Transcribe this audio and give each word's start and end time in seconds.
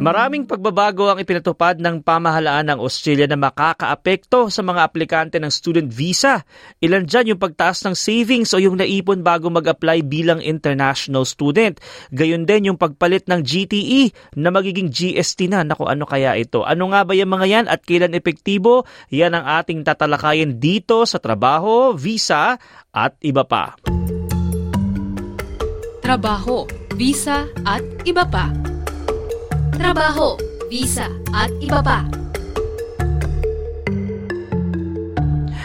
Maraming 0.00 0.48
pagbabago 0.48 1.12
ang 1.12 1.20
ipinatupad 1.20 1.76
ng 1.76 2.00
pamahalaan 2.00 2.72
ng 2.72 2.80
Australia 2.80 3.28
na 3.28 3.36
makakaapekto 3.36 4.48
sa 4.48 4.64
mga 4.64 4.80
aplikante 4.80 5.36
ng 5.36 5.52
student 5.52 5.92
visa. 5.92 6.40
Ilan 6.80 7.04
dyan 7.04 7.36
yung 7.36 7.40
pagtaas 7.40 7.84
ng 7.84 7.92
savings 7.92 8.56
o 8.56 8.64
yung 8.64 8.80
naipon 8.80 9.20
bago 9.20 9.52
mag-apply 9.52 10.00
bilang 10.08 10.40
international 10.40 11.28
student. 11.28 11.84
Gayon 12.16 12.48
din 12.48 12.72
yung 12.72 12.80
pagpalit 12.80 13.28
ng 13.28 13.44
GTE 13.44 14.32
na 14.40 14.48
magiging 14.48 14.88
GST 14.88 15.52
na. 15.52 15.68
Naku, 15.68 15.84
ano 15.84 16.08
kaya 16.08 16.32
ito? 16.32 16.64
Ano 16.64 16.96
nga 16.96 17.04
ba 17.04 17.12
yung 17.12 17.36
mga 17.36 17.46
yan 17.60 17.66
at 17.68 17.84
kailan 17.84 18.16
epektibo? 18.16 18.88
Yan 19.12 19.36
ang 19.36 19.44
ating 19.60 19.84
tatalakayin 19.84 20.56
dito 20.56 21.04
sa 21.04 21.20
trabaho, 21.20 21.92
visa 21.92 22.56
at 22.88 23.20
iba 23.20 23.44
pa. 23.44 23.76
Trabaho, 26.00 26.64
visa 26.96 27.52
at 27.68 27.84
iba 28.08 28.24
pa 28.24 28.69
trabaho, 29.80 30.36
visa 30.68 31.08
at 31.32 31.48
iba 31.64 31.80
pa. 31.80 32.04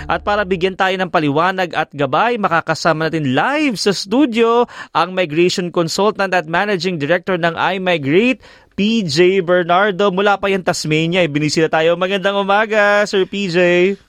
At 0.05 0.21
para 0.21 0.45
bigyan 0.45 0.77
tayo 0.77 0.93
ng 1.01 1.09
paliwanag 1.09 1.73
at 1.73 1.89
gabay, 1.91 2.37
makakasama 2.37 3.09
natin 3.09 3.33
live 3.33 3.75
sa 3.75 3.89
studio 3.89 4.69
ang 4.93 5.17
Migration 5.17 5.73
Consultant 5.73 6.29
at 6.31 6.45
Managing 6.45 7.01
Director 7.01 7.41
ng 7.41 7.57
iMigrate, 7.57 8.39
PJ 8.77 9.41
Bernardo. 9.41 10.13
Mula 10.13 10.37
pa 10.37 10.53
yan 10.53 10.61
Tasmania, 10.61 11.25
ibinisita 11.25 11.73
tayo. 11.73 11.97
Magandang 11.97 12.37
umaga, 12.37 13.01
Sir 13.09 13.25
PJ. 13.25 13.57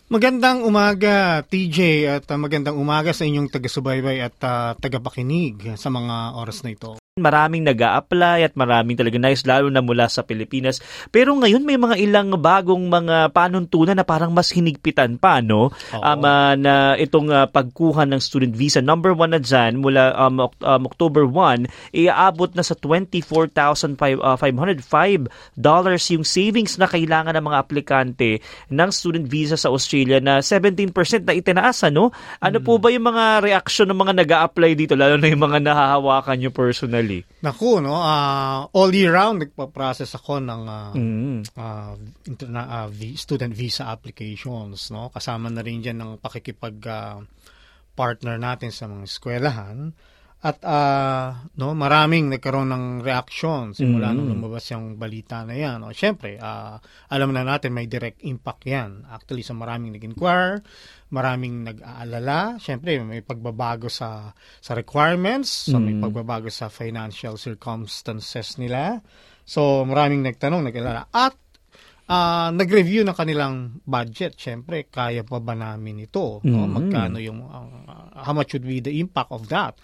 Magandang 0.06 0.62
umaga, 0.62 1.42
TJ, 1.42 2.06
at 2.06 2.30
uh, 2.30 2.38
magandang 2.38 2.78
umaga 2.78 3.10
sa 3.10 3.26
inyong 3.26 3.50
taga-subaybay 3.50 4.22
at 4.22 4.38
uh, 4.46 4.78
tagapakinig 4.78 5.74
sa 5.74 5.90
mga 5.90 6.38
oras 6.38 6.62
na 6.62 6.78
ito. 6.78 6.94
Maraming 7.16 7.64
nag 7.64 7.80
apply 7.80 8.44
at 8.44 8.52
maraming 8.60 8.92
talaga 8.92 9.16
nice 9.16 9.48
lalo 9.48 9.72
na 9.72 9.80
mula 9.80 10.04
sa 10.04 10.20
Pilipinas. 10.20 10.84
Pero 11.08 11.32
ngayon 11.32 11.64
may 11.64 11.80
mga 11.80 11.96
ilang 11.96 12.36
bagong 12.36 12.92
mga 12.92 13.32
panuntunan 13.32 13.96
na 13.96 14.04
parang 14.04 14.36
mas 14.36 14.52
hinigpitan 14.52 15.16
pa, 15.16 15.40
no? 15.40 15.72
Um, 15.96 16.20
uh, 16.20 16.52
na 16.60 16.92
itong 17.00 17.32
uh, 17.32 17.48
pagkuha 17.48 18.04
ng 18.04 18.20
student 18.20 18.52
visa. 18.52 18.84
Number 18.84 19.16
one 19.16 19.32
na 19.32 19.40
dyan, 19.40 19.80
mula 19.80 20.12
um, 20.12 20.44
um, 20.44 20.82
October 20.84 21.24
1, 21.24 21.96
iaabot 21.96 22.52
na 22.52 22.60
sa 22.60 22.76
$24,505 22.76 23.96
dollars 25.56 26.04
yung 26.12 26.20
savings 26.28 26.76
na 26.76 26.84
kailangan 26.84 27.32
ng 27.32 27.48
mga 27.48 27.58
aplikante 27.64 28.44
ng 28.68 28.90
student 28.92 29.24
visa 29.24 29.56
sa 29.56 29.72
Australia 29.72 29.95
na 30.04 30.44
17% 30.44 30.92
na 31.24 31.32
itinaas, 31.32 31.88
no? 31.88 32.12
Ano 32.42 32.58
hmm. 32.60 32.66
po 32.66 32.76
ba 32.76 32.92
yung 32.92 33.08
mga 33.08 33.40
reaction 33.40 33.88
ng 33.88 33.96
mga 33.96 34.12
nag 34.20 34.30
apply 34.36 34.76
dito, 34.76 34.92
lalo 34.92 35.16
na 35.16 35.30
yung 35.32 35.40
mga 35.40 35.64
nahahawakan 35.64 36.36
nyo 36.36 36.50
personally? 36.52 37.24
Naku, 37.40 37.80
no? 37.80 37.96
Uh, 37.96 38.68
all 38.76 38.92
year 38.92 39.16
round, 39.16 39.40
nagpa-process 39.46 40.12
ako 40.18 40.42
ng 40.42 40.62
uh, 40.66 40.92
mm. 40.92 41.38
uh, 41.56 41.94
interna- 42.26 42.70
uh, 42.84 42.88
student 43.16 43.54
visa 43.54 43.88
applications. 43.88 44.90
No? 44.90 45.08
Kasama 45.08 45.48
na 45.48 45.62
rin 45.62 45.80
dyan 45.80 46.02
ng 46.02 46.10
pakikipag 46.18 46.76
uh, 46.84 47.22
partner 47.96 48.36
natin 48.36 48.74
sa 48.74 48.90
mga 48.90 49.08
eskwelahan. 49.08 49.94
At 50.46 50.62
uh, 50.62 51.50
no, 51.58 51.74
maraming 51.74 52.30
nagkaroon 52.30 52.70
ng 52.70 52.84
reaction 53.02 53.74
simula 53.74 54.14
mm-hmm. 54.14 54.14
nung 54.14 54.30
lumabas 54.38 54.70
yung 54.70 54.94
balita 54.94 55.42
na 55.42 55.58
yan. 55.58 55.82
No? 55.82 55.90
Siyempre, 55.90 56.38
uh, 56.38 56.78
alam 57.10 57.34
na 57.34 57.42
natin 57.42 57.74
may 57.74 57.90
direct 57.90 58.22
impact 58.22 58.62
yan. 58.62 59.02
Actually, 59.10 59.42
sa 59.42 59.58
maraming 59.58 59.98
nag-inquire, 59.98 60.62
maraming 61.10 61.66
nag-aalala. 61.66 62.62
Siyempre, 62.62 62.94
may 63.02 63.26
pagbabago 63.26 63.90
sa 63.90 64.30
sa 64.62 64.78
requirements, 64.78 65.66
so 65.66 65.82
may 65.82 65.98
mm-hmm. 65.98 66.06
pagbabago 66.06 66.46
sa 66.46 66.70
financial 66.70 67.34
circumstances 67.34 68.54
nila. 68.54 69.02
So, 69.42 69.82
maraming 69.82 70.22
nagtanong, 70.30 70.62
nag-aalala. 70.70 71.10
At 71.10 71.34
uh, 72.06 72.54
nag-review 72.54 73.02
ng 73.02 73.16
kanilang 73.18 73.82
budget. 73.82 74.38
Siyempre, 74.38 74.86
kaya 74.86 75.26
pa 75.26 75.42
ba 75.42 75.58
namin 75.58 76.06
ito? 76.06 76.38
Mm-hmm. 76.38 76.54
No? 76.54 76.70
Magkano 76.70 77.18
yung, 77.18 77.42
uh, 77.50 78.22
how 78.22 78.30
much 78.30 78.54
would 78.54 78.62
be 78.62 78.78
the 78.78 78.94
impact 79.02 79.34
of 79.34 79.50
that? 79.50 79.74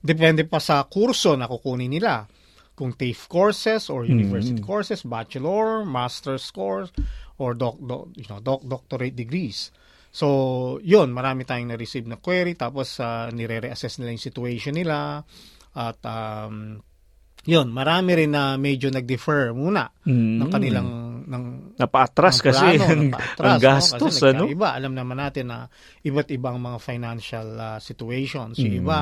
Depende 0.00 0.48
pa 0.48 0.58
sa 0.58 0.84
kurso 0.88 1.36
na 1.36 1.44
kukunin 1.44 1.92
nila. 1.92 2.24
Kung 2.72 2.96
TAFE 2.96 3.28
courses 3.28 3.92
or 3.92 4.08
university 4.08 4.56
mm-hmm. 4.56 4.64
courses, 4.64 5.04
bachelor, 5.04 5.84
master's 5.84 6.48
course, 6.48 6.88
or 7.36 7.52
doc, 7.52 7.76
doc, 7.84 8.08
you 8.16 8.24
know, 8.32 8.40
doc, 8.40 8.64
doctorate 8.64 9.12
degrees. 9.12 9.68
So, 10.10 10.80
yun, 10.82 11.12
marami 11.12 11.44
tayong 11.44 11.70
na-receive 11.70 12.08
na 12.08 12.18
query 12.18 12.56
tapos 12.56 12.98
uh, 12.98 13.30
nire-reassess 13.30 14.00
nila 14.00 14.16
yung 14.16 14.24
situation 14.24 14.74
nila 14.74 15.22
at 15.76 16.00
um, 16.02 16.82
yun, 17.46 17.72
marami 17.72 18.18
rin 18.18 18.34
na 18.34 18.58
medyo 18.60 18.90
nag-defer 18.90 19.54
muna 19.54 19.88
mm. 20.04 20.36
ng 20.40 20.50
kanilang 20.50 20.88
ng 21.30 21.44
napaatras 21.78 22.42
ng 22.42 22.44
kasi 22.50 22.66
ang, 22.80 23.14
ang 23.38 23.60
gastos 23.62 24.02
no? 24.02 24.08
kasi 24.10 24.34
ano 24.34 24.44
iba 24.50 24.74
alam 24.74 24.92
naman 24.92 25.20
natin 25.20 25.52
na 25.52 25.70
iba't 26.02 26.26
ibang 26.34 26.58
mga 26.58 26.78
financial 26.82 27.48
uh, 27.54 27.78
situations 27.78 28.58
yung 28.58 28.74
mm. 28.76 28.82
iba 28.82 28.98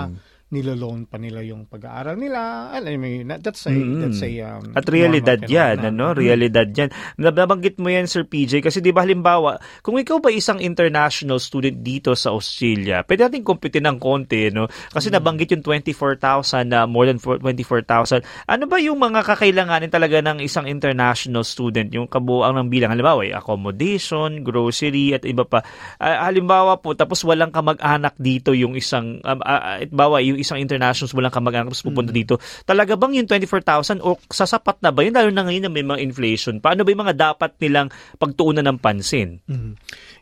niloloan 0.49 1.05
pa 1.05 1.21
nila 1.21 1.45
yung 1.45 1.69
pag-aaral 1.69 2.17
nila. 2.17 2.73
I 2.73 2.97
mean, 2.97 3.29
that's 3.29 3.69
a, 3.69 3.73
mm-hmm. 3.73 4.01
that's 4.01 4.25
a 4.25 4.31
um, 4.49 4.73
At 4.73 4.89
realidad 4.89 5.45
yan, 5.45 5.85
na. 5.85 5.93
ano? 5.93 6.17
Realidad 6.17 6.73
yan. 6.73 6.89
Nabanggit 7.21 7.77
mo 7.77 7.93
yan, 7.93 8.09
Sir 8.09 8.25
PJ, 8.25 8.65
kasi 8.65 8.81
di 8.81 8.89
ba 8.89 9.05
halimbawa, 9.05 9.61
kung 9.85 10.01
ikaw 10.01 10.25
ba 10.25 10.33
isang 10.33 10.57
international 10.57 11.37
student 11.37 11.85
dito 11.85 12.17
sa 12.17 12.33
Australia, 12.33 13.05
pwede 13.05 13.29
natin 13.29 13.45
kumpitin 13.45 13.85
ng 13.93 14.01
konti, 14.01 14.49
no? 14.49 14.73
Kasi 14.89 15.13
mm-hmm. 15.13 15.21
nabanggit 15.21 15.49
yung 15.53 15.65
24,000 15.69 16.73
na 16.73 16.85
uh, 16.85 16.87
more 16.89 17.05
than 17.05 17.21
24,000. 17.21 18.25
Ano 18.49 18.65
ba 18.65 18.81
yung 18.81 18.97
mga 18.97 19.29
kakailanganin 19.29 19.93
talaga 19.93 20.25
ng 20.25 20.41
isang 20.41 20.65
international 20.65 21.45
student? 21.45 21.93
Yung 21.93 22.09
kabuang 22.09 22.57
ng 22.57 22.73
bilang, 22.73 22.97
halimbawa, 22.97 23.21
eh, 23.21 23.37
accommodation, 23.37 24.41
grocery, 24.41 25.13
at 25.13 25.29
iba 25.29 25.45
pa. 25.45 25.61
Uh, 26.01 26.25
halimbawa 26.25 26.81
po, 26.81 26.97
tapos 26.97 27.21
walang 27.29 27.53
kamag-anak 27.53 28.17
dito 28.17 28.57
yung 28.57 28.73
isang, 28.73 29.21
um, 29.21 29.41
uh, 29.45 29.85
bawa, 29.93 30.25
yung 30.25 30.38
isang 30.39 30.63
internationals 30.63 31.13
walang 31.13 31.35
kamag-anak 31.35 31.75
tapos 31.75 31.85
pupunta 31.85 32.15
mm. 32.15 32.19
dito. 32.19 32.35
Talaga 32.63 32.95
bang 32.95 33.19
yung 33.19 33.29
24,000 33.29 34.01
o 34.01 34.17
sasapat 34.31 34.79
na 34.81 34.95
ba 34.95 35.03
yun? 35.03 35.15
Lalo 35.15 35.31
na 35.35 35.45
ngayon 35.45 35.67
na 35.67 35.73
may 35.73 35.85
mga 35.85 36.01
inflation. 36.01 36.63
Paano 36.63 36.87
ba 36.87 36.89
yung 36.95 37.03
mga 37.03 37.17
dapat 37.19 37.59
nilang 37.59 37.91
pagtuunan 38.17 38.65
ng 38.65 38.79
pansin? 38.79 39.43
Mm. 39.51 39.73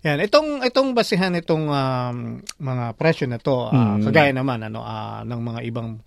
Yan, 0.07 0.19
itong 0.25 0.65
itong 0.65 0.97
basihan 0.97 1.33
itong 1.37 1.69
um, 1.69 2.17
mga 2.63 2.85
presyo 2.97 3.29
na 3.29 3.39
to, 3.39 3.69
uh, 3.69 4.01
mm. 4.01 4.09
kagaya 4.11 4.33
naman 4.33 4.65
ano 4.65 4.81
uh, 4.81 5.23
ng 5.23 5.41
mga 5.41 5.61
ibang 5.69 6.01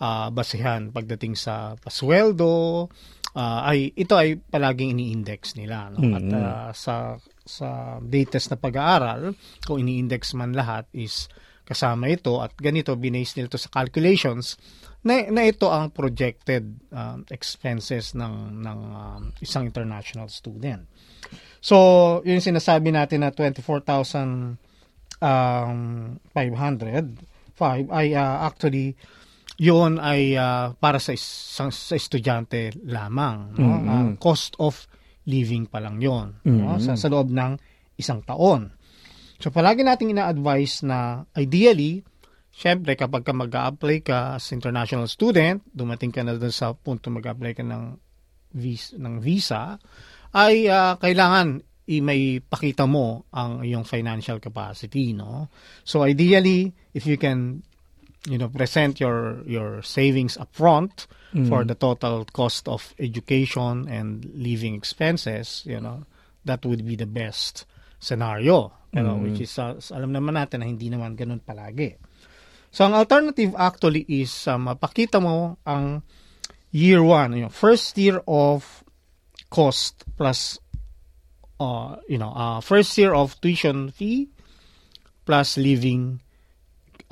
uh, 0.00 0.28
basihan 0.30 0.92
pagdating 0.92 1.34
sa 1.34 1.74
pasweldo, 1.80 2.86
uh, 3.36 3.60
ay 3.68 3.92
ito 3.92 4.16
ay 4.16 4.40
palaging 4.40 4.96
ini-index 4.96 5.54
nila 5.60 5.92
no? 5.92 6.00
Mm. 6.00 6.14
At 6.16 6.26
uh, 6.32 6.70
sa 6.72 6.94
sa 7.46 8.02
latest 8.02 8.50
na 8.50 8.58
pag-aaral, 8.58 9.38
kung 9.62 9.78
ini-index 9.78 10.34
man 10.34 10.50
lahat 10.56 10.90
is 10.90 11.30
kasama 11.66 12.06
ito 12.06 12.38
at 12.38 12.54
ganito 12.54 12.94
binase 12.94 13.36
nila 13.36 13.50
ito 13.50 13.58
sa 13.58 13.74
calculations 13.74 14.54
na, 15.02 15.26
na 15.34 15.42
ito 15.46 15.66
ang 15.66 15.90
projected 15.90 16.78
uh, 16.94 17.18
expenses 17.34 18.14
ng 18.14 18.62
ng 18.62 18.80
um, 18.94 19.22
isang 19.42 19.66
international 19.66 20.30
student. 20.30 20.86
So, 21.58 21.76
yung 22.22 22.38
sinasabi 22.38 22.94
natin 22.94 23.26
na 23.26 23.34
24,500 23.34 24.54
um, 25.18 26.14
5 26.30 27.90
ay 27.90 28.06
uh, 28.14 28.46
actually 28.46 28.94
yun 29.56 29.96
ay 29.96 30.36
uh, 30.36 30.76
para 30.76 31.00
sa 31.00 31.16
isang 31.16 31.72
sa 31.72 31.96
estudyante 31.96 32.76
lamang, 32.84 33.56
no? 33.56 33.64
Mm-hmm. 33.64 33.88
Uh, 33.88 34.08
cost 34.20 34.52
of 34.60 34.84
living 35.26 35.64
pa 35.64 35.80
lang 35.80 35.96
'yon, 35.98 36.36
mm-hmm. 36.44 36.60
no? 36.60 36.76
sa, 36.76 36.92
sa 36.94 37.08
loob 37.08 37.32
ng 37.32 37.56
isang 37.96 38.20
taon. 38.20 38.75
So 39.36 39.52
palagi 39.52 39.84
nating 39.84 40.16
ina-advise 40.16 40.80
na 40.86 41.24
ideally, 41.36 42.00
syempre 42.48 42.96
kapag 42.96 43.24
ka 43.24 43.36
mag-apply 43.36 43.96
ka 44.00 44.18
as 44.40 44.48
international 44.52 45.08
student, 45.12 45.60
dumating 45.70 46.12
ka 46.12 46.24
na 46.24 46.40
doon 46.40 46.54
sa 46.54 46.72
punto 46.72 47.12
mag-apply 47.12 47.52
ka 47.52 47.64
ng 47.64 48.00
visa, 48.56 48.96
ng 48.96 49.20
visa 49.20 49.76
ay 50.32 50.68
uh, 50.68 50.96
kailangan 50.96 51.60
i 51.86 52.02
may 52.02 52.42
pakita 52.42 52.88
mo 52.88 53.30
ang 53.30 53.62
iyong 53.62 53.86
financial 53.86 54.42
capacity 54.42 55.14
no 55.14 55.46
so 55.86 56.02
ideally 56.02 56.74
if 56.98 57.06
you 57.06 57.14
can 57.14 57.62
you 58.26 58.34
know 58.34 58.50
present 58.50 58.98
your 58.98 59.46
your 59.46 59.78
savings 59.86 60.34
upfront 60.34 61.06
mm. 61.30 61.46
for 61.46 61.62
the 61.62 61.78
total 61.78 62.26
cost 62.34 62.66
of 62.66 62.90
education 62.98 63.86
and 63.86 64.26
living 64.34 64.74
expenses 64.74 65.62
you 65.62 65.78
know 65.78 66.02
that 66.42 66.66
would 66.66 66.82
be 66.82 66.98
the 66.98 67.06
best 67.06 67.70
scenario 68.06 68.86
pero 68.96 69.18
mm. 69.18 69.20
which 69.26 69.44
is 69.44 69.52
uh, 69.60 69.76
alam 69.92 70.14
naman 70.14 70.38
natin 70.38 70.64
na 70.64 70.66
hindi 70.70 70.88
naman 70.88 71.18
ganun 71.18 71.44
palagi. 71.44 72.00
So 72.72 72.88
ang 72.88 72.96
alternative 72.96 73.52
actually 73.52 74.08
is 74.08 74.32
um, 74.48 74.72
mapakita 74.72 75.20
mo 75.20 75.60
ang 75.68 76.00
year 76.72 77.04
one, 77.04 77.36
yung 77.36 77.52
first 77.52 77.92
year 78.00 78.24
of 78.24 78.64
cost 79.52 80.08
plus 80.16 80.56
uh, 81.60 82.00
you 82.08 82.16
know, 82.16 82.32
uh, 82.32 82.64
first 82.64 82.96
year 82.96 83.12
of 83.12 83.36
tuition 83.44 83.92
fee 83.92 84.32
plus 85.28 85.60
living 85.60 86.24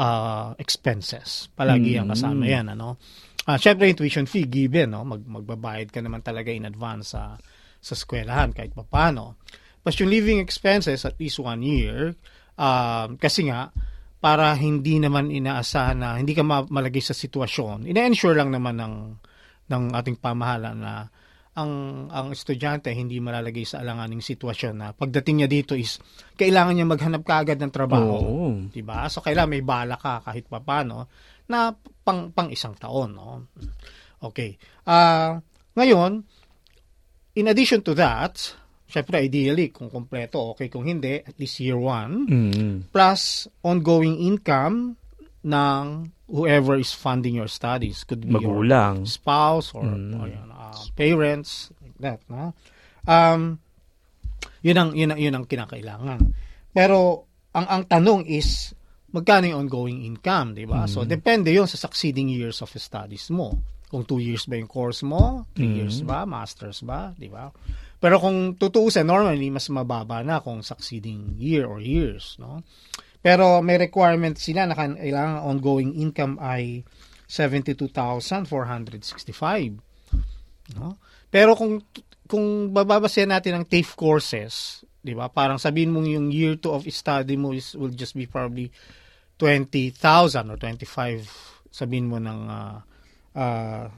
uh, 0.00 0.56
expenses. 0.56 1.52
Palagi 1.52 2.00
ang 2.00 2.08
kasama 2.12 2.48
yan, 2.48 2.72
ano? 2.72 2.96
Ah, 3.44 3.60
syempre 3.60 3.92
yung 3.92 4.00
tuition 4.00 4.24
fee 4.24 4.48
given, 4.48 4.96
no? 4.96 5.04
Mag 5.04 5.20
magbabayad 5.20 5.92
ka 5.92 6.00
naman 6.00 6.24
talaga 6.24 6.48
in 6.48 6.64
advance 6.64 7.12
sa 7.12 7.36
sa 7.76 7.92
eskwelahan 7.92 8.56
kahit 8.56 8.72
papaano. 8.72 9.36
Plus 9.84 10.00
yung 10.00 10.08
living 10.08 10.40
expenses 10.40 11.04
at 11.04 11.20
least 11.20 11.36
one 11.36 11.60
year, 11.60 12.16
uh, 12.56 13.06
kasi 13.20 13.52
nga 13.52 13.68
para 14.24 14.56
hindi 14.56 14.96
naman 14.96 15.28
inaasahan 15.28 16.00
na 16.00 16.16
hindi 16.16 16.32
ka 16.32 16.40
ma- 16.40 16.64
malagay 16.64 17.04
sa 17.04 17.12
sitwasyon. 17.12 17.84
Ina-ensure 17.84 18.32
lang 18.32 18.48
naman 18.48 18.80
ng 18.80 18.94
ng 19.68 19.84
ating 19.92 20.16
pamahalaan 20.16 20.80
na 20.80 21.12
ang 21.54 21.72
ang 22.10 22.34
estudyante 22.34 22.90
hindi 22.90 23.22
malalagay 23.22 23.62
sa 23.62 23.84
alanganing 23.84 24.24
sitwasyon 24.24 24.74
na 24.74 24.88
pagdating 24.90 25.44
niya 25.44 25.48
dito 25.52 25.78
is 25.78 26.02
kailangan 26.34 26.74
niya 26.74 26.88
maghanap 26.88 27.22
kaagad 27.22 27.60
ng 27.62 27.70
trabaho, 27.70 28.16
Oo. 28.18 28.46
'di 28.72 28.82
ba? 28.82 29.06
So 29.06 29.22
kailangan 29.22 29.52
may 29.52 29.62
bala 29.62 29.94
ka 29.94 30.24
kahit 30.24 30.50
papaano 30.50 31.06
na 31.46 31.70
pang 31.76 32.32
pang 32.32 32.50
isang 32.50 32.74
taon, 32.74 33.14
no? 33.14 33.46
Okay. 34.24 34.56
Ah, 34.88 35.38
ngayon, 35.76 36.24
in 37.36 37.46
addition 37.46 37.84
to 37.84 37.92
that, 37.92 38.56
syempre 38.84 39.20
ideally 39.20 39.72
kung 39.72 39.88
kompleto, 39.88 40.52
okay, 40.52 40.68
kung 40.68 40.84
hindi, 40.84 41.18
at 41.18 41.34
least 41.40 41.58
year 41.60 41.78
one, 41.78 42.26
Mm. 42.28 42.74
plus 42.92 43.48
ongoing 43.62 44.20
income 44.20 44.96
ng 45.44 45.84
whoever 46.28 46.76
is 46.76 46.92
funding 46.96 47.36
your 47.36 47.48
studies. 47.48 48.04
Could 48.04 48.24
be 48.24 48.32
your 48.40 48.64
Magulang. 48.64 49.04
spouse 49.04 49.76
or, 49.76 49.84
or 49.84 50.26
yun, 50.28 50.48
uh, 50.48 50.72
parents, 50.96 51.68
like 51.84 51.96
that. 52.00 52.20
No? 52.32 52.56
Um, 53.04 53.60
yun 54.64 54.76
ang, 54.80 54.90
yun 54.96 55.12
ang, 55.12 55.20
yun 55.20 55.34
ang 55.36 55.44
kinakailangan. 55.44 56.32
Pero, 56.72 57.28
ang, 57.52 57.66
ang 57.68 57.82
tanong 57.84 58.24
is, 58.24 58.72
magkano 59.12 59.46
yung 59.46 59.68
ongoing 59.68 60.02
income, 60.02 60.56
di 60.56 60.64
ba? 60.64 60.88
So, 60.88 61.04
depende 61.04 61.52
yun 61.52 61.68
sa 61.68 61.76
succeeding 61.76 62.32
years 62.32 62.64
of 62.64 62.72
studies 62.72 63.28
mo. 63.28 63.52
Kung 63.92 64.02
two 64.02 64.18
years 64.18 64.48
ba 64.48 64.56
yung 64.56 64.66
course 64.66 65.04
mo, 65.06 65.46
three 65.54 65.70
years 65.84 66.02
ba, 66.02 66.24
masters 66.26 66.80
ba, 66.82 67.12
di 67.14 67.28
ba? 67.30 67.52
Pero 68.04 68.20
kung 68.20 68.60
tutuusin, 68.60 69.08
normally, 69.08 69.48
mas 69.48 69.72
mababa 69.72 70.20
na 70.20 70.44
kung 70.44 70.60
succeeding 70.60 71.40
year 71.40 71.64
or 71.64 71.80
years, 71.80 72.36
no? 72.36 72.60
Pero 73.24 73.64
may 73.64 73.80
requirement 73.80 74.36
sila 74.36 74.68
na 74.68 74.76
kailangan 74.76 75.40
ongoing 75.40 75.96
income 75.96 76.36
ay 76.36 76.84
72,465. 77.24 79.80
No? 80.76 81.00
Pero 81.32 81.56
kung 81.56 81.80
kung 82.28 82.76
bababasehan 82.76 83.32
natin 83.32 83.56
ang 83.56 83.64
TAFE 83.64 83.96
courses, 83.96 84.84
'di 85.00 85.16
ba? 85.16 85.32
Parang 85.32 85.56
sabihin 85.56 85.96
mong 85.96 86.04
yung 86.04 86.28
year 86.28 86.60
2 86.60 86.68
of 86.68 86.84
study 86.92 87.40
mo 87.40 87.56
is 87.56 87.72
will 87.72 87.96
just 87.96 88.12
be 88.12 88.28
probably 88.28 88.68
20,000 89.40 89.96
or 90.52 90.60
25 90.60 91.72
sabihin 91.72 92.12
mo 92.12 92.20
ng 92.20 92.40
uh, 92.52 92.84
uh, 93.32 93.88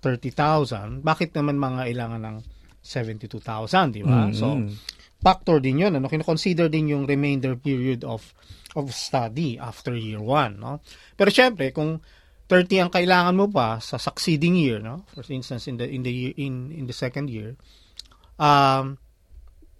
30,000. 0.00 1.04
Bakit 1.04 1.36
naman 1.36 1.60
mga 1.60 1.92
ilangan 1.92 2.24
ng 2.24 2.55
72,000, 2.86 3.90
'di 3.90 4.02
ba? 4.06 4.30
Mm. 4.30 4.34
So 4.34 4.46
factor 5.18 5.58
din 5.58 5.82
'yun, 5.82 5.98
ano? 5.98 6.06
Kino-consider 6.06 6.70
din 6.70 6.94
yung 6.94 7.04
remainder 7.04 7.58
period 7.58 8.06
of 8.06 8.22
of 8.78 8.92
study 8.94 9.58
after 9.58 9.96
year 9.98 10.22
1, 10.22 10.62
no? 10.62 10.78
Pero 11.18 11.28
syempre, 11.32 11.74
kung 11.74 11.98
30 12.46 12.86
ang 12.86 12.90
kailangan 12.94 13.34
mo 13.34 13.50
pa 13.50 13.82
sa 13.82 13.98
succeeding 13.98 14.54
year, 14.54 14.78
no? 14.78 15.02
For 15.10 15.26
instance, 15.34 15.66
in 15.66 15.82
the 15.82 15.86
in 15.88 16.06
the 16.06 16.12
year, 16.14 16.34
in 16.38 16.70
in 16.70 16.84
the 16.86 16.94
second 16.94 17.26
year, 17.26 17.58
um 18.38 18.94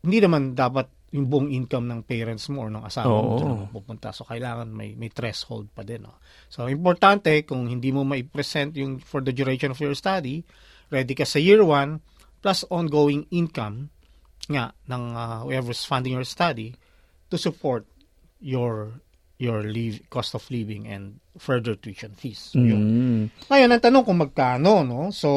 hindi 0.02 0.19
naman 0.23 0.55
dapat 0.55 0.91
yung 1.14 1.26
buong 1.31 1.50
income 1.55 1.87
ng 1.87 2.00
parents 2.02 2.50
mo 2.50 2.67
or 2.67 2.70
ng 2.70 2.82
asawa 2.82 3.11
mo 3.11 3.31
Oo. 3.35 3.43
naman 3.43 3.70
pupunta. 3.70 4.11
So, 4.11 4.26
kailangan 4.26 4.69
may, 4.69 4.99
may 4.99 5.11
threshold 5.11 5.70
pa 5.70 5.87
din. 5.87 6.05
No? 6.05 6.19
So, 6.50 6.67
importante, 6.67 7.31
kung 7.47 7.70
hindi 7.70 7.94
mo 7.94 8.02
mai-present 8.02 8.75
yung 8.75 8.99
for 8.99 9.23
the 9.23 9.31
duration 9.31 9.73
of 9.73 9.79
your 9.79 9.94
study, 9.94 10.43
ready 10.91 11.14
ka 11.14 11.23
sa 11.23 11.38
year 11.38 11.62
1, 11.62 11.99
plus 12.47 12.63
ongoing 12.71 13.27
income 13.35 13.91
nga 14.47 14.71
ng 14.87 15.05
uh, 15.19 15.43
whoever's 15.43 15.83
funding 15.83 16.15
your 16.15 16.23
study 16.23 16.79
to 17.27 17.35
support 17.35 17.83
your 18.39 19.03
your 19.43 19.67
live, 19.67 19.99
cost 20.07 20.39
of 20.39 20.47
living 20.47 20.87
and 20.87 21.19
further 21.43 21.75
tuition 21.75 22.15
fees. 22.15 22.55
So, 22.55 22.63
yun. 22.63 22.81
Mm. 22.81 23.23
Ngayon, 23.51 23.69
ang 23.75 23.83
tanong 23.83 24.05
kung 24.07 24.23
magkano, 24.23 24.87
no? 24.87 25.11
So, 25.11 25.29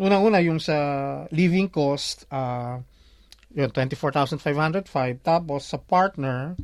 unang-una 0.00 0.40
yung 0.40 0.58
sa 0.58 1.28
living 1.30 1.68
cost, 1.68 2.24
uh, 2.32 2.80
yun, 3.54 3.70
24,505. 3.70 5.22
Tapos, 5.22 5.62
sa 5.62 5.78
partner, 5.78 6.58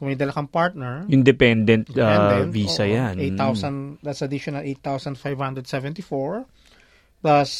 kung 0.00 0.08
may 0.08 0.16
dala 0.16 0.32
kang 0.32 0.48
partner, 0.48 1.04
Independent, 1.12 1.92
uh, 1.92 2.00
Independent, 2.00 2.54
visa 2.54 2.88
oo, 2.88 2.94
yan. 2.96 3.20
8,000, 3.36 4.00
that's 4.00 4.24
additional 4.24 4.64
8,574. 4.64 6.48
Plus, 7.20 7.50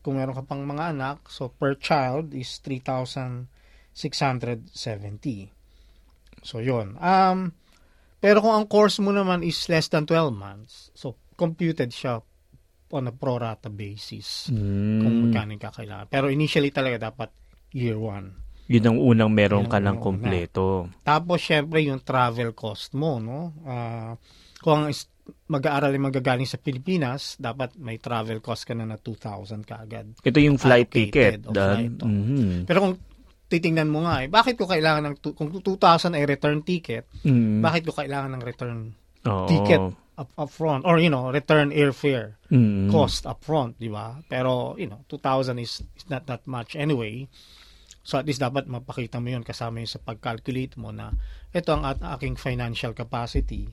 kung 0.00 0.16
meron 0.16 0.32
ka 0.32 0.42
pang 0.42 0.62
mga 0.62 0.92
anak, 0.92 1.16
so 1.26 1.48
per 1.48 1.74
child 1.74 2.32
is 2.32 2.58
3,670. 2.60 5.50
So, 6.42 6.58
yun. 6.58 6.94
Um, 6.98 7.52
pero 8.18 8.40
kung 8.40 8.54
ang 8.54 8.66
course 8.66 8.98
mo 8.98 9.10
naman 9.10 9.42
is 9.42 9.66
less 9.66 9.88
than 9.88 10.04
12 10.04 10.30
months, 10.30 10.90
so 10.94 11.14
computed 11.34 11.90
siya 11.90 12.20
on 12.86 13.06
a 13.06 13.12
pro 13.12 13.36
rata 13.36 13.66
basis 13.66 14.46
Mm. 14.48 15.00
kung 15.02 15.14
magkano 15.26 15.50
yung 15.52 15.60
kakailangan. 15.60 16.06
Pero 16.06 16.30
initially 16.30 16.70
talaga 16.70 17.10
dapat 17.10 17.28
year 17.74 17.98
1. 17.98 18.46
Yun 18.66 18.84
ang 18.84 18.98
unang 18.98 19.30
meron 19.30 19.66
Yun 19.66 19.70
ka 19.70 19.78
ng 19.78 19.94
una. 19.94 20.02
kompleto. 20.02 20.90
Tapos, 21.02 21.38
syempre, 21.38 21.82
yung 21.82 22.02
travel 22.02 22.50
cost 22.50 22.94
mo, 22.94 23.18
no? 23.18 23.54
Ah, 23.62 24.18
kung 24.58 24.82
ang 24.82 24.90
mag-aaral 25.46 25.94
ay 25.94 26.02
magagaling 26.02 26.46
sa 26.46 26.58
Pilipinas, 26.58 27.38
dapat 27.38 27.74
may 27.78 27.98
travel 27.98 28.38
cost 28.38 28.66
ka 28.66 28.74
na 28.74 28.86
na 28.86 28.98
2,000 28.98 29.62
kaagad. 29.62 30.18
Ito 30.22 30.38
yung 30.38 30.58
flight 30.58 30.90
ticket. 30.90 31.46
flight, 31.46 32.02
oh. 32.02 32.08
Mhm. 32.10 32.66
Pero 32.66 32.78
kung 32.82 32.94
titingnan 33.46 33.90
mo 33.90 34.02
nga, 34.02 34.26
eh, 34.26 34.28
bakit 34.28 34.58
ko 34.58 34.66
kailangan 34.66 35.14
ng, 35.14 35.16
kung 35.34 35.50
2,000 35.54 36.18
ay 36.18 36.26
return 36.26 36.66
ticket, 36.66 37.06
Mm. 37.22 37.62
bakit 37.62 37.86
ko 37.86 37.94
kailangan 37.94 38.34
ng 38.38 38.42
return 38.42 38.78
Oo. 39.22 39.46
ticket 39.46 39.82
up, 40.18 40.30
up 40.34 40.50
front? 40.50 40.82
Or, 40.82 40.98
you 40.98 41.10
know, 41.10 41.30
return 41.30 41.70
airfare 41.70 42.38
Mm. 42.50 42.90
cost 42.90 43.22
up 43.22 43.42
front, 43.42 43.78
di 43.78 43.86
ba? 43.86 44.18
Pero, 44.26 44.74
you 44.74 44.90
know, 44.90 45.06
2,000 45.06 45.62
is, 45.62 45.82
is 45.94 46.06
not 46.10 46.26
that 46.26 46.42
much 46.50 46.74
anyway. 46.74 47.30
So, 48.06 48.18
at 48.18 48.26
least 48.26 48.38
dapat 48.38 48.70
mapakita 48.70 49.18
mo 49.18 49.34
yun 49.34 49.42
kasama 49.42 49.82
yun 49.82 49.90
sa 49.90 49.98
pag-calculate 49.98 50.78
mo 50.78 50.94
na 50.94 51.10
ito 51.50 51.74
ang 51.74 51.82
at 51.82 51.98
aking 52.18 52.38
financial 52.38 52.94
capacity 52.94 53.66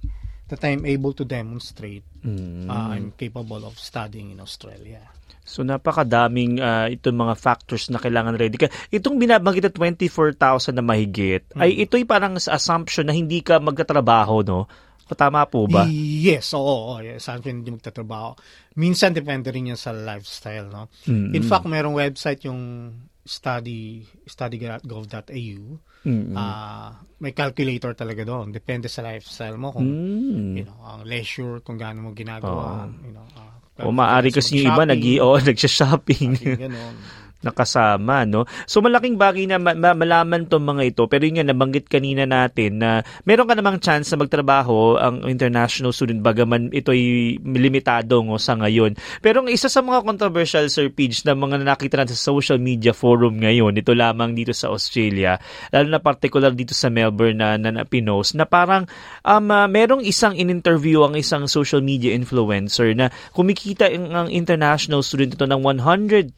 that 0.48 0.62
I'm 0.64 0.84
able 0.84 1.14
to 1.16 1.24
demonstrate 1.24 2.04
Mm. 2.24 2.72
uh, 2.72 2.96
I'm 2.96 3.12
capable 3.20 3.68
of 3.68 3.76
studying 3.76 4.32
in 4.32 4.40
Australia. 4.40 5.12
So 5.44 5.60
napakadaming 5.60 6.64
uh, 6.64 6.88
itong 6.88 7.20
mga 7.20 7.36
factors 7.36 7.92
na 7.92 8.00
kailangan 8.00 8.40
ready 8.40 8.56
ka. 8.56 8.72
Itong 8.88 9.20
binabanggit 9.20 9.68
na 9.68 9.74
24,000 9.76 10.72
na 10.72 10.84
mahigit, 10.84 11.44
Hmm. 11.52 11.68
ay 11.68 11.84
ito'y 11.84 12.08
parang 12.08 12.40
sa 12.40 12.56
assumption 12.56 13.04
na 13.04 13.12
hindi 13.12 13.44
ka 13.44 13.60
magtatrabaho, 13.60 14.40
no? 14.48 14.72
O 15.04 15.12
tama 15.20 15.44
po 15.52 15.68
ba? 15.68 15.84
Yes, 15.92 16.56
oo. 16.56 16.96
oo 16.96 17.04
yes, 17.04 17.28
ka 17.28 17.44
hindi 17.44 17.76
magtatrabaho. 17.76 18.40
Minsan, 18.80 19.12
depende 19.12 19.52
rin 19.52 19.76
yan 19.76 19.80
sa 19.80 19.92
lifestyle. 19.92 20.72
No? 20.72 20.88
Mm. 21.04 21.36
In 21.36 21.44
fact, 21.44 21.68
merong 21.68 22.00
website 22.00 22.48
yung 22.48 22.88
study 23.24 24.04
study.gov.au. 24.28 25.60
Mm. 26.04 26.36
Ah, 26.36 27.00
may 27.18 27.32
calculator 27.32 27.96
talaga 27.96 28.28
doon. 28.28 28.52
Depende 28.52 28.92
sa 28.92 29.00
lifestyle 29.02 29.56
mo 29.56 29.72
kung 29.72 29.88
Mm. 29.88 30.54
you 30.54 30.66
know, 30.68 30.76
ang 30.84 31.08
leisure, 31.08 31.64
kung 31.64 31.80
gaano 31.80 32.04
mo 32.04 32.10
ginagawa. 32.12 32.92
You 33.00 33.16
know, 33.16 33.24
ah, 33.40 33.56
O 33.82 33.90
maaari 33.90 34.30
kasi 34.30 34.62
yung 34.62 34.70
iba 34.70 34.84
nag 34.86 35.02
oh, 35.18 35.40
nagsha-shopping. 35.48 36.38
ganun. 36.60 36.96
Nakasama, 37.44 38.24
no? 38.24 38.48
So 38.66 38.80
malaking 38.80 39.20
bagay 39.20 39.46
na 39.46 39.60
ma- 39.60 39.78
ma- 39.78 39.98
malaman 39.98 40.48
tong 40.48 40.64
mga 40.64 40.84
ito. 40.96 41.04
Pero 41.12 41.28
yun 41.28 41.40
nga, 41.40 41.48
nabanggit 41.48 41.92
kanina 41.92 42.24
natin 42.24 42.80
na 42.80 43.04
meron 43.28 43.46
ka 43.46 43.56
namang 43.56 43.78
chance 43.84 44.10
na 44.12 44.24
magtrabaho 44.24 44.98
ang 44.98 45.28
international 45.28 45.92
student 45.92 46.24
bagaman 46.24 46.72
ito'y 46.72 47.38
limitado 47.44 48.24
ngo 48.24 48.40
sa 48.40 48.56
ngayon. 48.56 48.96
Pero 49.20 49.44
ang 49.44 49.50
isa 49.52 49.68
sa 49.68 49.84
mga 49.84 50.08
controversial, 50.08 50.66
Sir 50.72 50.90
Pidge, 50.90 51.28
na 51.28 51.36
mga 51.36 51.62
nakita 51.62 52.00
natin 52.00 52.16
sa 52.16 52.32
social 52.32 52.58
media 52.58 52.96
forum 52.96 53.44
ngayon, 53.44 53.76
ito 53.76 53.92
lamang 53.92 54.34
dito 54.34 54.56
sa 54.56 54.72
Australia, 54.72 55.38
lalo 55.70 55.88
na 55.92 56.00
particular 56.00 56.56
dito 56.56 56.72
sa 56.72 56.88
Melbourne 56.88 57.38
na, 57.38 57.60
na, 57.60 57.70
na 57.70 57.84
pinost, 57.84 58.34
na 58.34 58.48
parang 58.48 58.88
um, 59.28 59.48
ah, 59.52 59.68
merong 59.68 60.02
isang 60.04 60.34
in-interview 60.34 61.04
ang 61.04 61.20
isang 61.20 61.46
social 61.46 61.84
media 61.84 62.16
influencer 62.16 62.96
na 62.96 63.12
kumikita 63.36 63.90
ang, 63.90 64.14
ang 64.14 64.28
international 64.30 65.04
student 65.04 65.36
ito 65.36 65.46
ng 65.46 65.62
100,000 65.62 66.32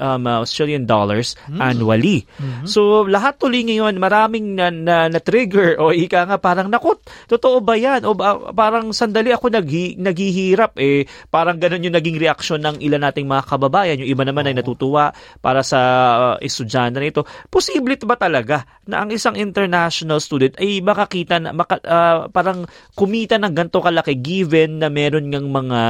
uh, 0.00 0.13
um, 0.16 0.24
uh, 0.24 0.46
Australian 0.46 0.86
dollars 0.86 1.34
annually. 1.50 2.24
So 2.64 3.02
lahat 3.04 3.42
tuloy 3.42 3.66
ngayon 3.66 3.98
maraming 3.98 4.54
na, 4.54 4.70
na, 4.70 4.96
na 5.10 5.18
trigger 5.18 5.76
o 5.82 5.90
ika 5.90 6.24
nga 6.30 6.38
parang 6.38 6.70
nakot. 6.70 7.02
Totoo 7.26 7.58
ba 7.60 7.74
'yan? 7.74 8.06
O 8.06 8.14
ba, 8.14 8.54
parang 8.54 8.94
sandali 8.94 9.34
ako 9.34 9.50
naghi, 9.50 9.98
naghihirap 9.98 10.78
eh 10.78 11.04
parang 11.28 11.58
ganun 11.58 11.82
yung 11.82 11.96
naging 11.96 12.18
reaksyon 12.22 12.62
ng 12.62 12.76
ilan 12.78 13.02
nating 13.02 13.26
mga 13.26 13.44
kababayan. 13.44 14.00
Yung 14.00 14.10
iba 14.10 14.22
naman 14.22 14.46
ay 14.46 14.54
natutuwa 14.54 15.10
para 15.42 15.66
sa 15.66 15.80
uh, 16.14 16.36
estudyante 16.38 17.02
nito. 17.02 17.26
Posible 17.50 17.96
ba 18.04 18.20
talaga 18.20 18.68
na 18.84 19.02
ang 19.02 19.10
isang 19.10 19.34
international 19.34 20.20
student 20.20 20.54
ay 20.60 20.84
makakita 20.84 21.40
na 21.40 21.50
maka, 21.56 21.80
uh, 21.82 22.28
parang 22.28 22.68
kumita 22.92 23.40
ng 23.40 23.52
ganto 23.56 23.80
kalaki 23.80 24.20
given 24.20 24.78
na 24.78 24.92
meron 24.92 25.32
ngang 25.32 25.48
mga 25.48 25.80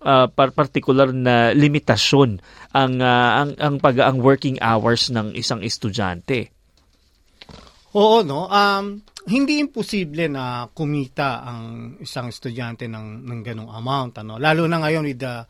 uh, 0.00 0.26
particular 0.32 1.12
na 1.12 1.52
limitasyon 1.52 2.40
ang 2.72 2.92
uh, 3.00 3.30
ang 3.44 3.50
ang 3.60 3.74
pag 3.78 3.96
ang 4.00 4.20
working 4.20 4.56
hours 4.60 5.08
ng 5.12 5.32
isang 5.36 5.60
estudyante. 5.60 6.52
Oo, 7.90 8.22
no. 8.22 8.46
Um, 8.46 9.02
hindi 9.26 9.58
imposible 9.58 10.30
na 10.30 10.70
kumita 10.70 11.42
ang 11.42 11.94
isang 11.98 12.30
estudyante 12.30 12.86
ng 12.86 13.26
ng 13.26 13.40
ganung 13.42 13.70
amount, 13.70 14.22
ano. 14.22 14.38
Lalo 14.38 14.70
na 14.70 14.78
ngayon 14.78 15.04
with 15.10 15.20
the 15.20 15.42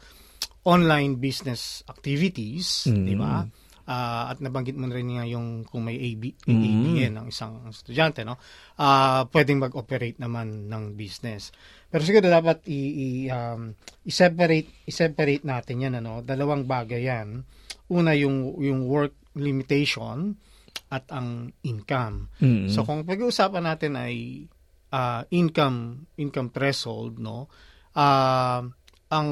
online 0.64 1.20
business 1.20 1.84
activities, 1.88 2.88
Mm. 2.88 3.04
di 3.04 3.16
ba? 3.16 3.44
Ah, 3.90 4.30
at 4.30 4.38
nabanggit 4.38 4.78
mo 4.78 4.86
rin 4.86 5.18
nga 5.18 5.26
yung 5.26 5.66
kung 5.66 5.82
may 5.82 5.98
AB, 5.98 6.46
Mm. 6.46 6.62
ABN 6.62 7.12
ng 7.20 7.26
isang 7.26 7.66
estudyante, 7.66 8.22
no? 8.22 8.38
Ah, 8.78 9.26
pwedeng 9.34 9.58
mag-operate 9.60 10.20
naman 10.20 10.70
ng 10.70 10.94
business. 10.94 11.50
Pero 11.90 12.02
siguro 12.06 12.30
dapat 12.30 12.62
i, 12.70 12.80
i 12.94 13.08
um, 13.28 13.74
i-separate 14.06 14.86
i-separate 14.86 15.42
natin 15.42 15.82
'yan 15.82 15.94
ano. 15.98 16.22
Dalawang 16.22 16.64
bagay 16.64 17.10
'yan. 17.10 17.42
Una 17.90 18.14
yung 18.14 18.54
yung 18.62 18.86
work 18.86 19.18
limitation 19.34 20.38
at 20.90 21.06
ang 21.10 21.50
income. 21.66 22.30
Mm. 22.38 22.70
So 22.70 22.86
kung 22.86 23.02
pag-uusapan 23.02 23.66
natin 23.66 23.98
ay 23.98 24.46
ah, 24.94 25.22
income 25.30 26.10
income 26.18 26.50
threshold 26.54 27.18
no, 27.18 27.50
ah, 27.94 28.62
ang 29.10 29.28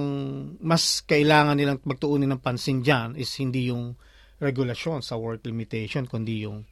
mas 0.58 1.06
kailangan 1.06 1.54
nilang 1.54 1.78
magtuunin 1.86 2.34
ng 2.34 2.42
pansin 2.42 2.82
diyan 2.82 3.14
is 3.14 3.30
hindi 3.38 3.70
yung 3.70 3.94
regulasyon 4.42 5.02
sa 5.02 5.18
work 5.18 5.46
limitation 5.46 6.06
kundi 6.06 6.46
yung 6.46 6.66